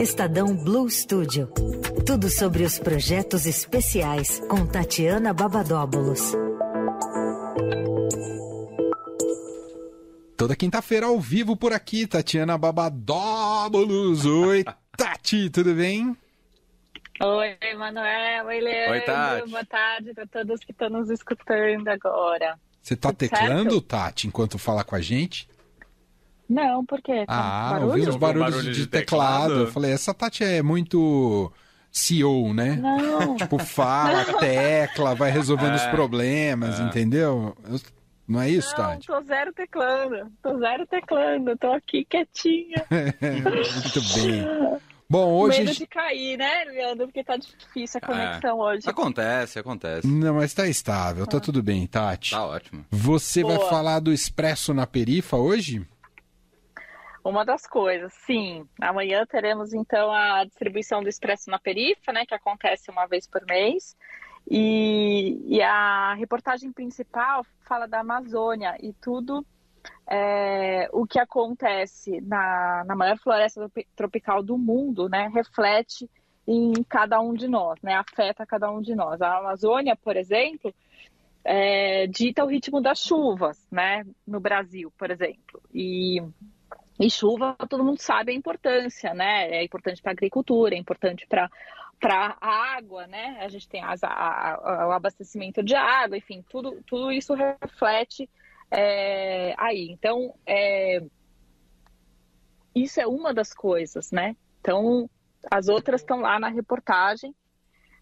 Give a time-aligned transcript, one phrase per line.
[0.00, 1.46] Estadão Blue Studio.
[2.06, 6.32] Tudo sobre os projetos especiais com Tatiana Babadóbulos.
[10.36, 14.24] Toda quinta-feira ao vivo por aqui, Tatiana Babadóbulos.
[14.24, 14.64] Oi,
[14.96, 16.16] Tati, tudo bem?
[17.22, 18.46] Oi, Manuel.
[18.46, 18.92] Oi, Leandro.
[18.92, 19.50] Oi, Tati.
[19.50, 22.58] Boa tarde para todos que estão nos escutando agora.
[22.80, 23.80] Você tá Tudo teclando, certo?
[23.82, 25.46] Tati, enquanto fala com a gente?
[26.50, 27.12] Não, por quê?
[27.12, 27.88] Tem Ah, barulho?
[27.90, 29.42] ouvi uns barulhos Barulho de, de teclado.
[29.44, 29.60] teclado?
[29.60, 31.52] Eu falei, essa Tati é muito
[31.92, 32.74] CEO, né?
[32.76, 33.36] Não.
[33.38, 36.82] Tipo, fala, tecla, vai resolvendo os É, problemas, é.
[36.82, 37.56] entendeu?
[37.68, 37.80] Eu-
[38.26, 39.06] Não é isso, Não, Tati?
[39.06, 40.30] tô zero teclando.
[40.42, 41.56] Tô zero teclando.
[41.56, 42.84] Tô aqui quietinha.
[42.90, 44.80] Muito bem.
[45.08, 45.58] Bom, hoje.
[45.64, 47.06] Medo de cair, né, Leandro?
[47.06, 48.88] Porque tá difícil a conexão hoje.
[48.88, 50.06] Acontece, acontece.
[50.06, 52.30] Não, mas tá estável, tá tudo bem, Tati.
[52.30, 52.84] Tá ótimo.
[52.90, 53.68] Você vai Boa.
[53.68, 55.84] falar do Expresso na Perifa hoje?
[57.22, 58.66] Uma das coisas, sim.
[58.80, 63.44] Amanhã teremos então a distribuição do Expresso na Perifa, né, que acontece uma vez por
[63.46, 63.94] mês.
[64.50, 69.44] E, e a reportagem principal fala da Amazônia e tudo
[70.06, 76.10] é, o que acontece na, na maior floresta tropi- tropical do mundo, né, reflete
[76.46, 79.20] em cada um de nós, né, afeta cada um de nós.
[79.20, 80.74] A Amazônia, por exemplo,
[81.44, 85.62] é, dita o ritmo das chuvas, né, no Brasil, por exemplo.
[85.72, 86.22] E
[87.00, 89.48] e chuva, todo mundo sabe a importância, né?
[89.50, 91.50] É importante para a agricultura, é importante para
[91.98, 93.38] para a água, né?
[93.42, 98.28] A gente tem as, a- a- o abastecimento de água, enfim, tudo, tudo isso reflete
[98.70, 99.90] é, aí.
[99.90, 101.02] Então, é,
[102.74, 104.34] isso é uma das coisas, né?
[104.60, 105.10] Então,
[105.50, 107.34] as outras estão lá na reportagem,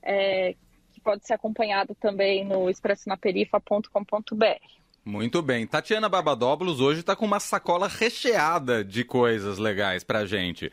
[0.00, 0.54] é,
[0.92, 4.87] que pode ser acompanhado também no expressionaperifa.com.br.
[5.04, 5.66] Muito bem.
[5.66, 10.70] Tatiana Babadóbulos hoje tá com uma sacola recheada de coisas legais pra gente.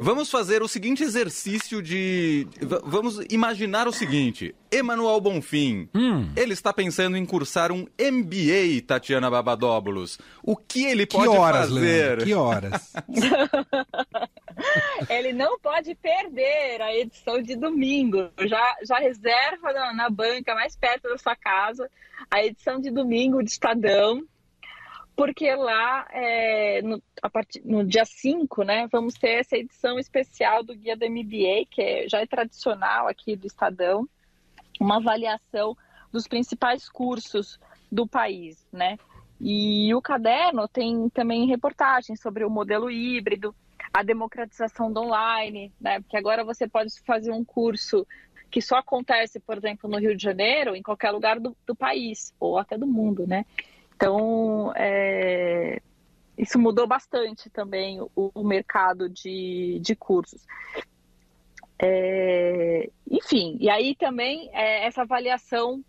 [0.00, 2.46] Vamos fazer o seguinte exercício de.
[2.60, 5.88] v- Vamos imaginar o seguinte: Emanuel Bonfim.
[5.94, 6.28] Hum.
[6.36, 10.18] Ele está pensando em cursar um MBA, Tatiana Babadóbulos.
[10.42, 11.80] O que ele Que pode horas, fazer?
[11.80, 12.24] Leandro?
[12.26, 12.92] Que horas?
[15.08, 18.30] Ele não pode perder a edição de domingo.
[18.46, 21.90] Já, já reserva na, na banca mais perto da sua casa
[22.30, 24.22] a edição de domingo de Estadão,
[25.16, 30.62] porque lá é, no, a partir, no dia 5, né, vamos ter essa edição especial
[30.62, 34.08] do Guia do MBA, que é- já é tradicional aqui do Estadão,
[34.80, 35.76] uma avaliação
[36.12, 37.58] dos principais cursos
[37.90, 38.96] do país, né?
[39.40, 43.54] E o caderno tem também reportagens sobre o modelo híbrido,
[43.92, 46.00] a democratização do online, né?
[46.00, 48.06] Porque agora você pode fazer um curso
[48.50, 52.32] que só acontece, por exemplo, no Rio de Janeiro, em qualquer lugar do, do país,
[52.40, 53.44] ou até do mundo, né?
[53.94, 55.80] Então, é,
[56.36, 60.46] isso mudou bastante também o, o mercado de, de cursos.
[61.80, 65.84] É, enfim, e aí também é, essa avaliação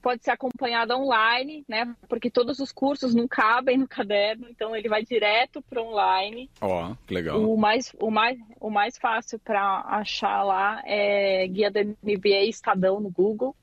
[0.00, 1.94] pode ser acompanhada online, né?
[2.08, 6.50] Porque todos os cursos não cabem no caderno, então ele vai direto para online.
[6.60, 7.40] Ó, que legal.
[7.40, 13.00] O mais, o mais, o mais fácil para achar lá é Guia do MBA Estadão
[13.00, 13.54] no Google.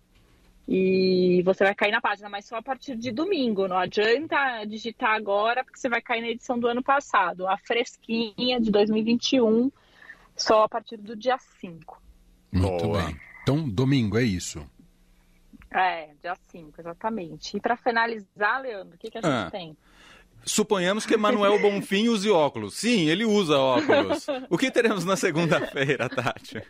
[0.70, 3.70] E você vai cair na página, mas só a partir de domingo.
[3.70, 7.47] Não adianta digitar agora, porque você vai cair na edição do ano passado.
[7.47, 9.72] A fresquinha de 2021,
[10.36, 12.02] só a partir do dia 5.
[12.52, 13.06] Muito Boa.
[13.06, 13.16] bem.
[13.44, 14.70] Então, domingo, é isso.
[15.72, 17.57] É, dia 5, exatamente.
[17.57, 19.50] E para finalizar, Leandro, o que, que a gente Ah.
[19.51, 19.75] tem?
[20.45, 22.75] Suponhamos que Emanuel Bonfim use óculos.
[22.75, 24.25] Sim, ele usa óculos.
[24.50, 26.61] O que teremos na segunda-feira, Tati?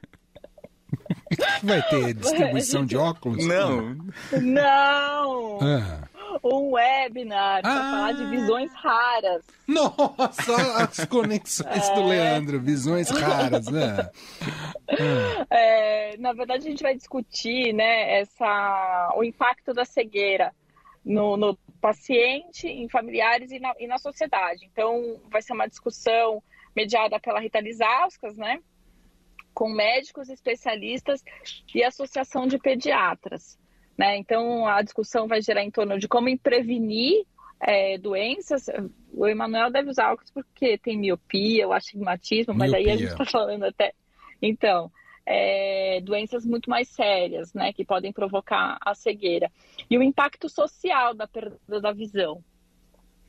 [1.64, 3.46] Vai ter distribuição de óculos?
[3.46, 3.98] Não.
[4.42, 5.60] Não!
[5.62, 6.08] Ah.
[6.44, 7.92] Um webinar para Ah.
[7.92, 9.44] falar de visões raras.
[9.68, 14.10] Nossa, as conexões do Leandro, visões raras, né?
[14.88, 15.46] É,
[16.18, 20.54] na verdade, a gente vai discutir né, essa, o impacto da cegueira
[21.04, 24.66] no, no paciente, em familiares e na, e na sociedade.
[24.66, 26.44] Então, vai ser uma discussão
[26.76, 28.60] mediada pela Rita Lizauskas, né?
[29.54, 31.24] Com médicos especialistas
[31.74, 33.58] e associação de pediatras.
[33.98, 34.18] Né?
[34.18, 37.26] Então, a discussão vai girar em torno de como prevenir
[37.60, 38.68] é, doenças.
[39.12, 42.98] O Emanuel deve usar óculos porque tem miopia, o astigmatismo, mas aí a Miopia.
[42.98, 43.94] gente está falando até.
[44.40, 44.92] Então,
[45.30, 49.52] é, doenças muito mais sérias, né, que podem provocar a cegueira.
[49.90, 52.42] E o impacto social da perda da visão.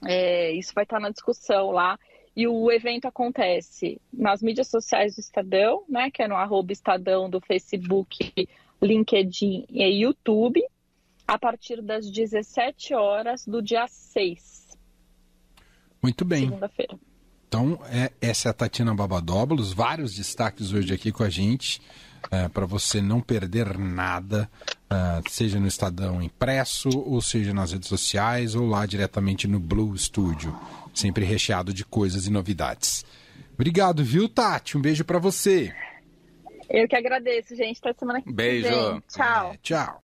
[0.07, 1.99] É, isso vai estar na discussão lá.
[2.37, 7.29] E o evento acontece nas mídias sociais do Estadão, né, que é no arroba Estadão
[7.29, 8.49] do Facebook,
[8.81, 10.65] LinkedIn e YouTube,
[11.27, 14.79] a partir das 17 horas do dia 6,
[16.01, 16.45] Muito bem.
[16.45, 16.97] segunda-feira.
[17.49, 21.81] Então, é, essa é a Tatiana Babadóbulos, vários destaques hoje aqui com a gente,
[22.31, 24.51] é, para você não perder nada,
[24.91, 29.97] é, seja no Estadão impresso, ou seja nas redes sociais, ou lá diretamente no Blue
[29.97, 30.55] Studio,
[30.95, 33.03] sempre recheado de coisas e novidades.
[33.55, 34.77] Obrigado, viu, Tati?
[34.77, 35.75] Um beijo para você.
[36.69, 37.79] Eu que agradeço, gente.
[37.79, 38.69] Até semana que Beijo.
[38.69, 39.03] vem.
[39.09, 39.53] Tchau.
[39.55, 39.97] É, tchau.